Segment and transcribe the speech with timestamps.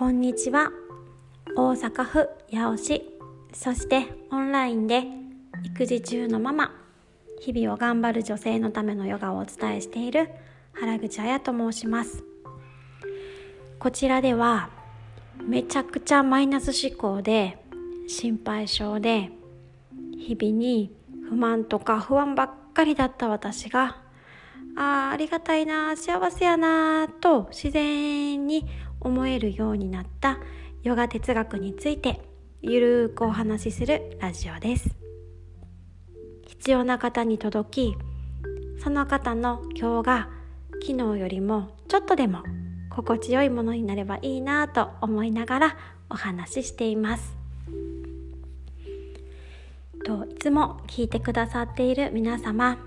[0.00, 0.72] こんにちは。
[1.54, 3.02] 大阪府八尾市。
[3.52, 5.04] そしてオンラインで
[5.62, 6.72] 育児中のママ。
[7.38, 10.30] 日々を頑張る女性のためのヨガをお伝えしている
[10.72, 12.24] 原口彩と申します。
[13.78, 14.70] こちらでは
[15.46, 17.62] めちゃくちゃマイナス思考で
[18.08, 19.28] 心配性で
[20.16, 20.96] 日々に
[21.28, 23.98] 不満とか不安ばっかりだった私が
[24.78, 28.64] ああありがたいな幸せやなと自然に
[29.00, 30.38] 思えるようになった
[30.82, 32.20] ヨガ哲学について
[32.62, 34.96] ゆるーくお話しするラジオです。
[36.46, 37.96] 必要な方に届き
[38.82, 40.28] その方の今日が
[40.82, 42.42] 昨日よりもちょっとでも
[42.90, 45.76] 心地よいものになればいいなと思いながら
[46.10, 47.36] お話ししています。
[50.04, 52.78] といつも聞いてくださっている皆様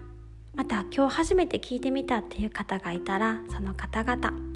[0.56, 4.53] また今日初めて聞いてみたっていう方がいたらその方々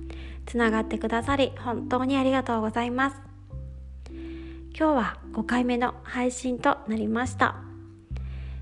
[0.48, 3.18] つながってくださり本当にありがとうございます。
[4.78, 7.56] 今日は5回目の配信となりました。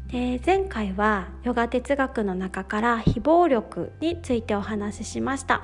[0.08, 5.64] で前回はヨガ哲学の中から非暴力についてお話ししました。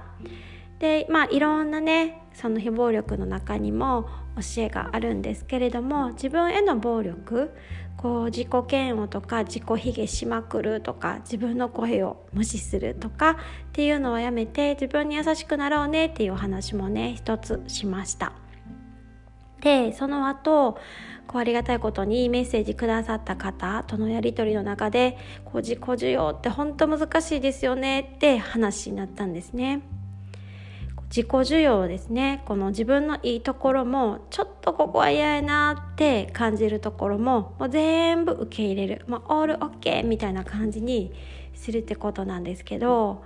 [0.81, 7.51] でまあいろんなねその非暴力の中にも教えがあるんですけれども自分への暴力
[7.97, 13.35] こう自己嫌悪とか自己卑下しまくるとか自分の声を無視するとかっ
[13.73, 18.33] ていうのはやめて自分に優しくなろうねっていうお話もね一つしました
[19.61, 20.79] でその後
[21.27, 30.00] こうありがたいことにメッセージくださった方とのやり取りの中でこう自己需要って本当難しいですよねって話になったんですね。
[31.13, 32.41] 自己需要ですね。
[32.45, 41.11] この自分のいいところもちょっとここは嫌やなって感じるところももう全部受け入れる、まあ、オールオッケーみたいな感じに
[41.53, 43.25] するってことなんですけど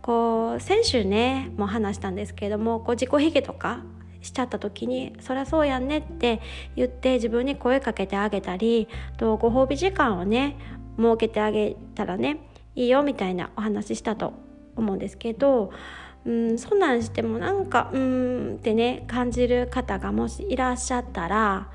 [0.00, 3.82] こう先週ねもう話したんですけどもこう自己卑下とか
[4.22, 6.40] しちゃった時に「そりゃそうやんね」って
[6.76, 8.86] 言って自分に声かけてあげたり
[9.16, 10.56] とご褒美時間をね
[10.96, 12.38] 設けてあげたらね
[12.76, 14.34] いいよみたいなお話したと
[14.76, 15.72] 思うんですけど
[16.26, 21.68] うんそんなんしてもなんかうんってね感じる方がもしいらっしゃったら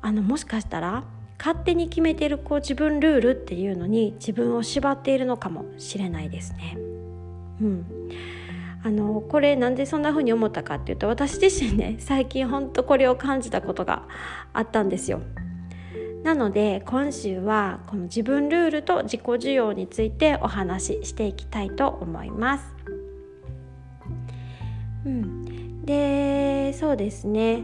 [0.00, 1.04] あのもしかしたら
[1.38, 6.78] 勝手に決めてるこう自分ルールっていうのに自分を縛っているのかもしれないですね。
[7.60, 7.86] うん、
[8.82, 14.08] あのこれなんでそんな風に思ったかっていうと私自身ね最近ほんとこれを感じたことが
[14.52, 15.20] あったんですよ。
[16.22, 22.73] なので今週はこの自分ルールと自己需要についてお話ししていきたいと思います。
[25.04, 27.62] うん、でそうですね。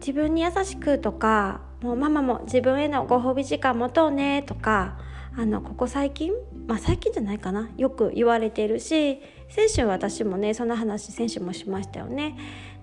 [0.00, 4.98] 自分に優しくとかもうママも自分へのご褒美時間持とうねとか
[5.36, 6.32] あのここ最近
[6.66, 7.68] まあ最近じゃないかな。
[7.76, 12.36] よく言われてるし先週私もねそんな話先週もしましたよね。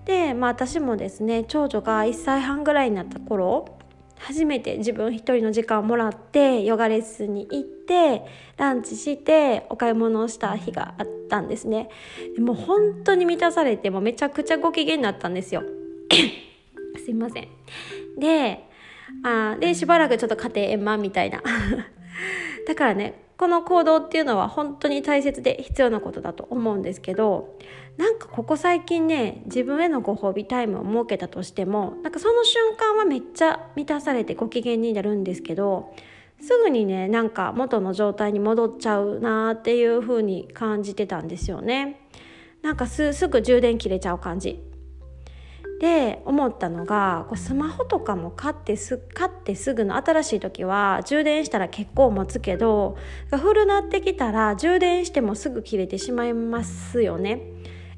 [0.04, 3.75] でまあ私もですね長女が1歳半ぐらいになった頃
[4.18, 8.24] 初めて自分一人の時間をもらってヨガレッスンに行って
[8.56, 11.90] ランチしてお買い物をした日があったんですね。
[12.34, 15.62] でもう本当に満たされてもめちゃくちゃご機嫌になったんですよ。
[17.04, 17.48] すいません。
[18.18, 18.64] で
[19.22, 21.42] あでしばらくちょっと家庭円満みたいな。
[22.66, 27.56] だからねこの行動っていうのは本当に大切で必要なことだと思うんですけど
[27.98, 35.94] なんかここ最近ね自分へのご褒美タイムを設けたとしてもなんかその瞬間はめっちゃ満たされてご機嫌になるんですけど
[36.40, 42.00] すぐにねなんか元の状態に戻っちゃうなっていう風に感じてたんですよね。
[42.62, 44.60] なんかすぐ充電切れちゃう感じ
[45.80, 52.96] で思ったのがこうスマホとかも買ってす買ってすぐの新しい時は充電したら結構持つけど
[53.30, 57.42] 古なってきたら充電してもすぐ切れてしまいますよね。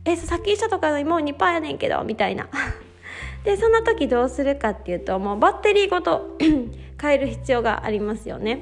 [0.05, 2.49] えさっきしたとかもう2%やねんけどみたいな。
[3.44, 6.37] でそんな時どうするかっていうともうバッテリーごと
[7.00, 8.60] 変える必要がありますよね。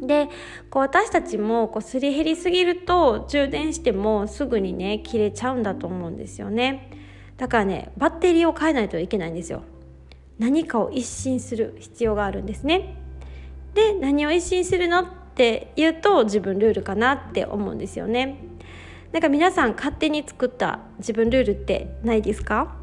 [0.00, 0.28] で
[0.70, 6.90] こう私たちもこうすり減りすぎると充電してもすぐにね切れちゃうんだと思うんですよね。
[7.36, 9.62] だからねバッテリーを変えないといけないんですよ。
[10.38, 12.96] 何かを一新する必要があるんですね。
[13.74, 18.38] で何を一新するのって言うと自分ルールかなって思うんですよね。
[19.12, 22.76] なんか皆さん勝手に作った自分ルールってないですか？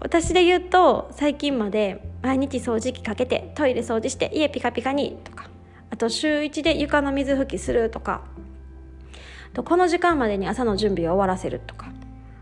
[0.00, 5.50] 私で言うと最近まで毎日掃除機かけてトイレ掃除して家ピカピカにとか
[5.90, 8.22] あと週1で床の水拭きするとか
[9.52, 11.92] とこの時間までに朝の準備を終わらせるとか。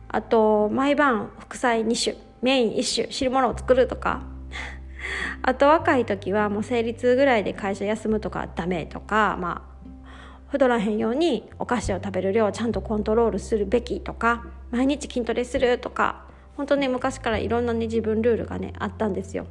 [0.09, 4.23] あと毎晩副菜2種メイン1種汁物を作るとか
[5.43, 9.79] あと若い時はもう生理痛ぐらいで会社休むとかダメとかまあ
[10.49, 16.25] 太らへんようにお菓子を食べる量をちゃんとコントロールするべきとか毎日筋トレするとか
[16.57, 19.47] 本当ね昔からいろんなね自分ルールがねあったんですよ。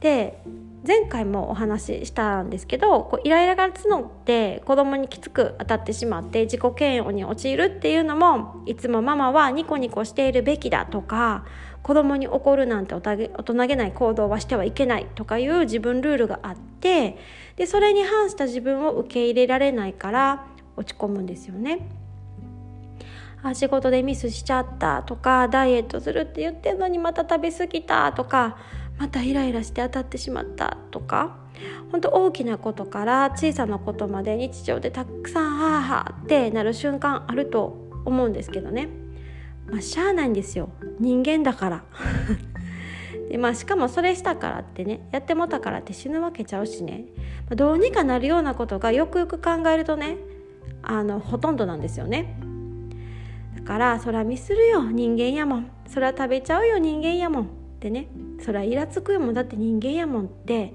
[0.00, 0.40] で
[0.86, 11.44] 前回もお話ししたんですけどこうイライラが募って子供にきつく当たってしまって自己嫌悪に陥るっていうのもいつもママはニコニコしているべきだとか
[11.82, 17.18] 子供に怒るなんて大人げない行動はしてはいけないとかいう自分ルールがあって
[17.56, 20.46] でそれに反した自分を受け入れられないから
[20.76, 21.88] 落ち込むんですよね。
[23.42, 28.56] あ仕事でミスしちゃったとかダイエットするって言ってんのにまた食べ過ぎたとか
[28.98, 31.36] またイライラして当たってしまったとか
[31.90, 38.88] 本当大きなことから小さなことまで日常でたくさんはあはあってなる瞬間あると思うんですけどね。
[39.66, 40.70] まあしゃあないんですよ。
[40.98, 41.84] 人間だから。
[43.30, 47.04] でまあしかもそれしたからってねやってもたからって死ぬわけちゃうしね、
[47.48, 50.16] まあ、どうにかなるようなことがよくよく考えるとね
[50.82, 52.40] あのほとんどなんですよね。
[53.56, 54.84] だからそれはミスるよ。
[54.84, 55.70] 人間やもん。
[55.86, 56.78] それは食べちゃうよ。
[56.78, 57.57] 人間やもん。
[57.78, 58.08] ってね
[58.44, 60.74] それはイラつくよもんだって人間やもんって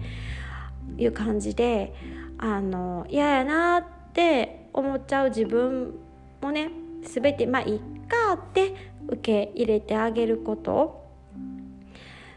[0.98, 1.94] いう感じで
[2.38, 3.84] あの嫌やなっ
[4.14, 5.94] て思っちゃう自分
[6.42, 6.72] もね
[7.04, 8.74] 全てまあいっかって
[9.08, 11.04] 受け入れてあげること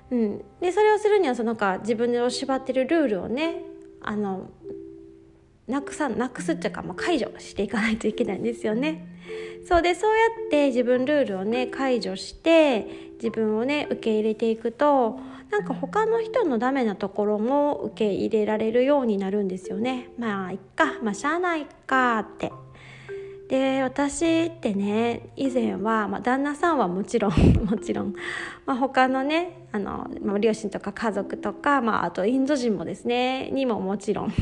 [0.08, 3.62] うん、でそれをするにはそのか自分を縛ってるルールをね
[4.00, 4.50] あの
[5.66, 9.04] なくさなくすっていうか、まあ、解除していかないといけないんですよね。
[9.66, 15.18] そうでそうやって自分ルールをね解除して自分をね受け入れていくと
[15.50, 20.10] なんか他の人のダメなところも受け入れられるようになるんですよね。
[20.18, 22.52] まあいっかまあしゃあないかって
[23.48, 27.32] で私ってね以前は、まあ、旦那さんはもちろん
[27.64, 28.14] もちろん、
[28.64, 34.32] まあ、他のねあの、まあ、両親とか家族とか、まあ、あとインド人もですねにももちろん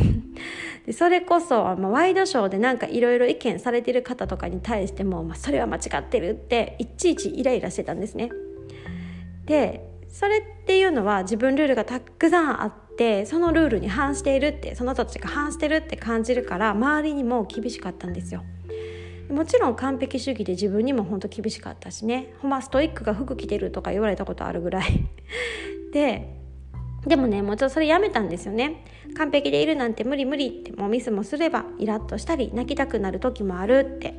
[0.87, 8.31] でそれこそ、まあ、ワイドショーでなんかいろいろ意見されてる方とかに対しても、まあ、それは間違ってるっていちいちイライラしてたんですね。
[9.47, 18.45] でそれっていうのは自分ルールがたくさんあってそのルールに反しているってその人たちが反してるって感じるから周りにも厳しかったんですよ。
[19.29, 22.35] もちろん完璧主義で自分にも本当厳しかったしね。
[22.41, 24.85] ほんまストイックが服着てるとか言われたことあるぐらい。
[25.93, 26.41] で
[27.07, 28.85] でもねもうちろんそれやめたんですよね。
[29.17, 34.15] 完璧でいるなんて無理無理ってもうミスもすればイラッとしたり泣きたくなる時もあるって。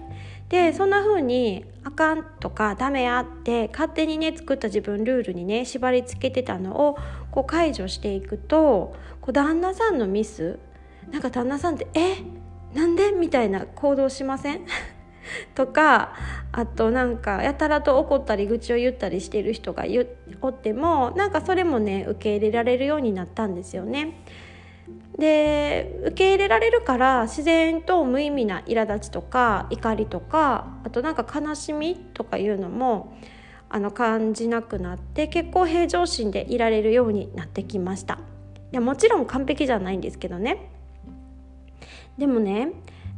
[0.50, 6.97] でそんな風にあかんとかダメやって勝手にね作った自分ルールにね縛り付けてたのを
[7.31, 10.59] こう解除していくとこう旦那さんのミス
[11.12, 12.18] なんか旦那さんって「え
[12.77, 14.62] なんで?」みたいな行動しません？
[15.56, 16.13] とか
[16.51, 19.86] あとなんかやたらと怒ったり愚痴を言ったりしてる人が
[20.42, 24.21] おってもなんかそれもね受け入れられるようになったんですよね。
[25.17, 33.17] で受け入れられるから自然と無意味な苛立ちとか怒りとかあとなんか悲しみとかいうのも
[33.69, 38.19] あの感じなくなって結構平常心でいられるようになってきました
[38.71, 40.69] いやもちろん完璧じゃないんですけどね
[42.17, 42.71] でもね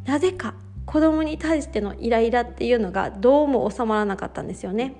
[0.05, 0.55] なぜか
[0.85, 4.95] 子供に対してのイライラっていうのがどうも収まらなかったんですよね。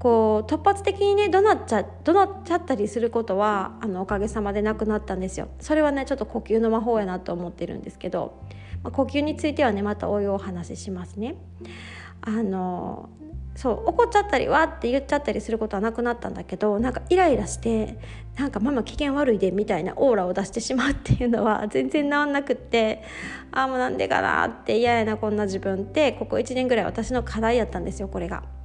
[0.00, 5.48] こう突発的にね怒鳴っちゃ怒鳴っちゃったりすることはあのおかげさまでなくなったんですよ。
[5.60, 8.40] それはねちょっと呼吸の魔法やなと思ってるんですけど、
[8.82, 11.36] まあ、呼吸についてはねまたおいお話ししますね。
[12.22, 13.10] あの
[13.56, 17.98] そう怒っちゃったりわって言っちゃったりすることはなくなったんだけどなんかイライラして
[18.38, 23.02] なんかママ機嫌悪いでみたいなオーラを出してしまうっていうのは 全然治んなくって
[23.52, 28.59] ああもうなんでかなって嫌やなこんな自分ってここ1年ぐらい私の課題やったんですよこれが。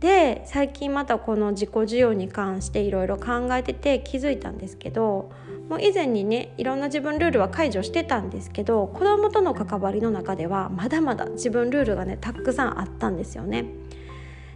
[0.00, 5.30] で最近またこの自己需要に関していろいろ考えてて気づいたんですけど
[5.68, 13.66] もう以前にねいろんな自分ルールは解除してたんですけど子供との関わりの中ではまだまだ自分ルールがねたくさんあったんですよね。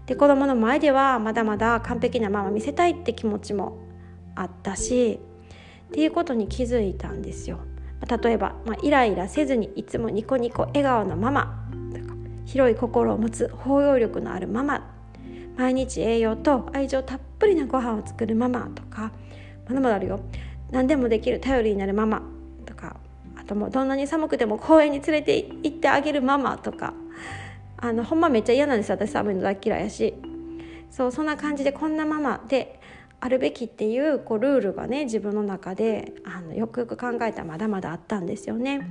[0.07, 3.79] で子供の前ではまだまだ完璧なママ見せたいって気持ちも
[4.35, 5.21] あったし
[5.89, 7.61] っていうことに気づいたんですよ。
[8.23, 14.94] 例えば、まあ、イライラせずにいつもニコニコ笑顔のママとか広い心を持つ包容力のあるママ
[15.57, 19.13] 毎日栄養と愛情たっぷりなご飯を作るママとか
[19.69, 20.21] まだまだあるよ。
[20.71, 22.23] 何でもできる頼りになるママ
[22.67, 22.97] とか
[23.37, 26.95] あともうどんなに寒くても公園に連れて行ってあげるママとか
[27.77, 30.15] あのほんまめっちゃ嫌なんです私寒いの大嫌いやし。
[30.91, 32.79] そうそんな感じでこんなママで
[33.19, 38.87] あるべきっていうこうルールがね自分の中であのよくよく考えたらまだまだあったんですよね。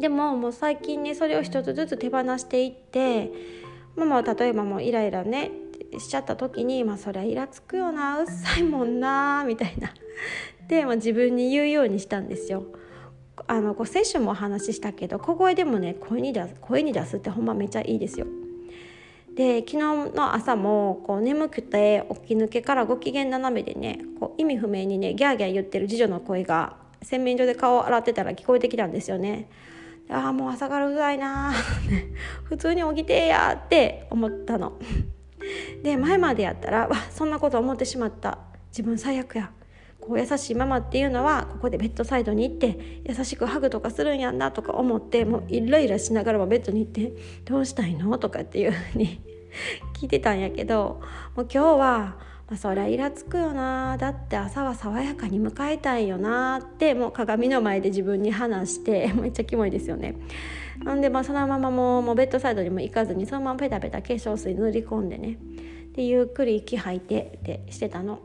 [0.00, 3.30] でももう最近ねそれを一つずつ手放していって
[3.96, 5.50] ママは例えばもうイライラね
[5.98, 9.92] しちゃった時に「まあそりゃイラつくよなうっさいもんな」みたいな
[10.68, 12.64] で、まあ、自分に言うようにしたんですよ。
[13.46, 18.26] あのこうセッションもお話ししたけど小声でもね声に出す声に出すってほんまめっちゃいいですよ。
[19.34, 19.78] で昨日
[20.14, 29.48] の朝もこう眠くて起き抜けからご機嫌斜めでねこう意味不明にねギャーギャー言ってる次女の声が洗面所で顔を洗ってたら聞こえてきたんですよね。
[30.10, 31.52] ああもう朝からうざいな
[32.44, 34.72] 普通に起きてやって思ったの。
[35.82, 38.38] で前までやったらわそんなこと思ってしまった
[38.70, 39.50] 自分最悪や
[40.00, 47.12] こう優しいママっていうのはここでベッドサイドに行って優しくハグとかするんやんなとか思ってもうイライラしながらもベッドに行って
[47.44, 49.20] 「どうしたいの?」とかっていうふうに
[50.00, 51.00] 聞いてたんやけど
[51.36, 52.18] もう今日は、
[52.50, 60.16] まあ、そりゃイラつくよなだって朝は爽やかに迎えたいよなってもう鏡の前で自分に話して めっちゃキモいですよね。
[60.82, 65.38] なんでまあそのままもうもうベッドサイドにも行かずにそのままペタペタ化粧水塗り込んでね
[65.94, 68.18] でゆっくり息吐いてってしてたの。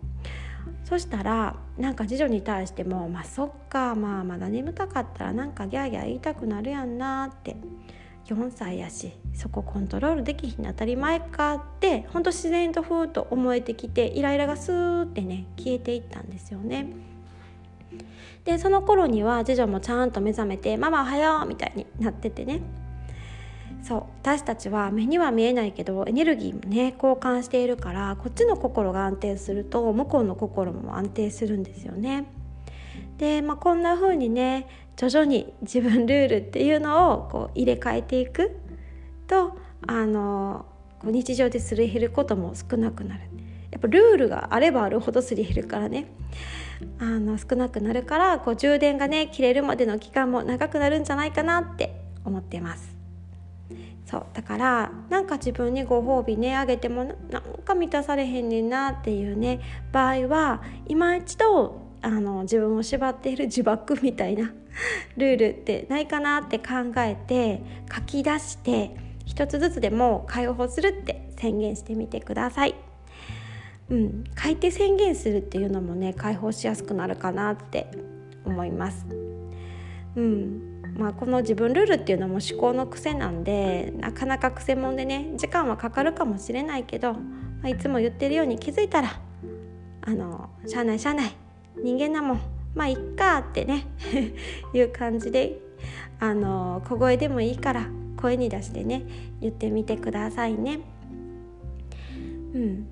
[0.86, 7.56] そしたらなんか次女に対しても「まあそっかまあまだ眠たかったらなんかギャーギャー言いたくなるやんな」って
[8.26, 16.88] 4歳やしそこコントロールできひん当たり前かってほんと自然とふーっと思えてきてイライラがスーってね消えていったんですよね。
[18.44, 22.62] でその頃には次女もちゃんと目覚めて「ママおはよう」みたいになっててね
[23.82, 32.26] そう私たちは目には見えないけどエネルギーもね交換しているからこっちの心が安定すると向こうの心も安定するんですよね。
[33.18, 38.58] で、まあ、こんな風にね徐々に自分ルールっていうのをこう入れ替えていく
[39.28, 40.66] とあの
[41.04, 43.22] 日常ですり減ることも少なくなる。
[43.72, 46.08] やっぱルールがあればあるほどすり減るからね
[46.98, 52.96] あの少なくなるからこう充電がね切れるまでの期間も長くなるんじゃないかなって思ってます。
[54.06, 59.60] そうだからなんか自分にご褒美ねあげてもなんか満たされへんねんなっていうね
[59.92, 64.54] 場合は今一度あの自分を縛っている呪縛みたいな
[65.18, 67.62] ルールってないかなって考えて
[67.94, 72.76] 書き出して一つずつでも解放するって宣言してみてください。
[73.90, 77.88] うん、書いて宣言するっていうのもね解放しやすくなるかなって
[78.44, 79.06] 思います。
[80.16, 87.20] うんまあ、この自分ルールっていうのも思考の癖なんでなかなか癖もんでね時間はかかるかもしれないけど、ま
[87.66, 89.20] あ、いつも言ってるように気づいたら
[90.02, 91.36] あのしゃあないしゃあない
[91.84, 93.88] 人間なもんまあいっかってね
[94.74, 95.60] いう感じで
[96.20, 99.04] あの小声でもいいから声に出してね
[99.42, 100.80] 言ってみてくださいね。
[102.54, 102.88] うん、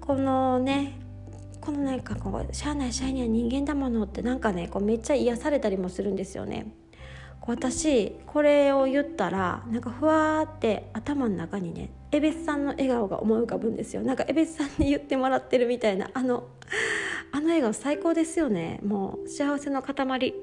[0.00, 0.98] このね
[1.60, 6.66] このなんかこう「しゃあないしゃあない人間だもの」ってなんかねこうめっちゃ癒されたりもするんですよね。
[7.46, 14.02] 私これを言ったらなんかふわーって頭の中にねエベスさんの笑顔が思い浮かぶんですよ。
[14.02, 16.48] なんかエベスさんに言ってもらってるみたいなあの
[17.32, 18.80] あの笑顔最高ですよね。
[18.84, 20.34] もう幸せの塊。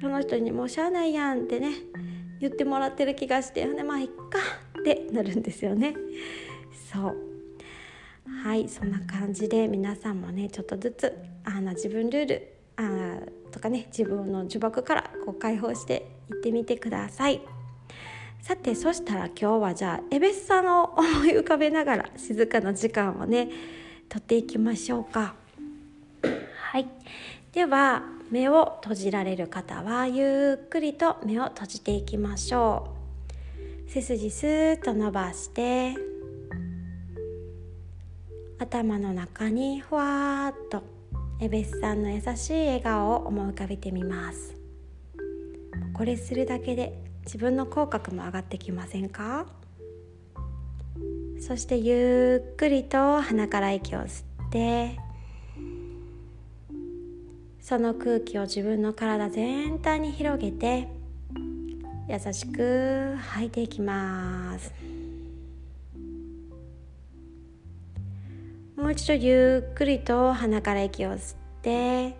[0.00, 1.72] その人に「もうしゃあないやん」ってね
[2.40, 4.38] 言ってもらってる気がして「ほんでまあいっか」
[4.80, 5.94] ってなるんですよね。
[6.92, 7.16] そう。
[8.42, 17.40] はいそんな感じで皆さんもねちょっとずつあの自分ルールあとかね自分の呪縛からこう解放していってみてください。
[18.40, 23.50] さてそしたら今日はじゃあエベスさんを思い浮かべながら静かな時間をね
[24.08, 25.34] とっていきましょうか。
[26.22, 26.86] はい。
[27.52, 32.94] では目を閉じられる方はゆっくりと目を閉じていきましょ
[33.86, 33.90] う。
[33.90, 35.96] 背筋スーッと伸ばして
[38.58, 40.99] 頭の中にふわっと。
[41.42, 44.54] エベスさんの優しい笑顔を思い浮かべてみます。
[45.94, 49.46] これするだけで自分の口角も上がってきませんか？
[51.40, 54.98] そしてゆっくりと鼻から息を吸って
[57.58, 60.88] その空気を自分の体全体に広げて
[62.06, 64.89] 優しく吐いていきます。
[68.80, 72.16] もう一度ゆっくりと鼻から息を吸って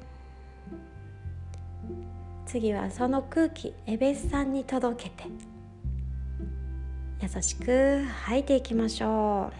[2.44, 5.24] 次はその空気エベスさんに届けて
[7.22, 9.50] 優しく吐いていきましょ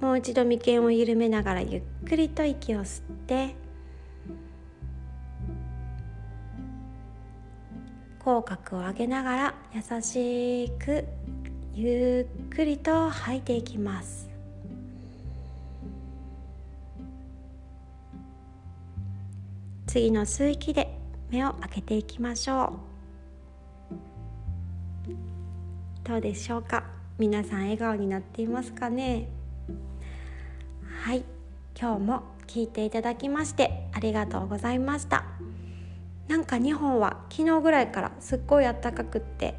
[0.00, 0.04] う。
[0.04, 3.54] もう一度眉間を緩めながらゆっくりと息を吸って
[8.18, 11.04] 口角を上げながら優しく
[11.74, 14.28] ゆっくりと吐いていきます。
[19.86, 20.98] 次の吸う息で
[21.30, 22.80] 目を開けていきましょ
[25.04, 26.08] う。
[26.08, 26.84] どうでしょうか？
[27.18, 29.28] 皆さん笑顔になっていますかね？
[31.04, 31.24] はい。
[31.80, 35.24] 今日も聞いていただきましてありがとうございました。
[36.26, 39.54] なんか日本は昨日ぐらいからすっごい暖かくって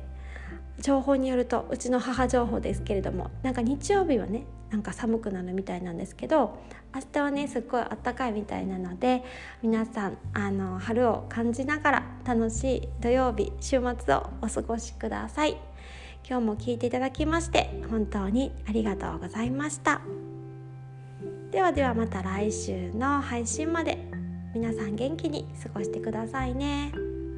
[0.81, 6.59] 情報によるとうちの母情報ですけれどもなんか日曜日はねなんか寒くなるみたいなんですけど
[6.93, 9.23] 明日はねすっごいあったかいみたいなので
[9.61, 15.57] 皆さんあの春を感じながら楽しい土曜日週末をお過ごしください。
[16.27, 20.01] 今日も聞いていただきまして本当にありがとうございました。
[21.51, 23.97] ではではまた来週の配信まで
[24.53, 26.91] 皆さん元気に過ごしてくださいね。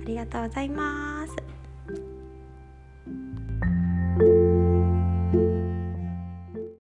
[0.03, 1.20] ありがとうございます。